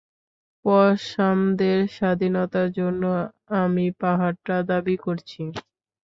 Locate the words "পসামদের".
0.65-1.79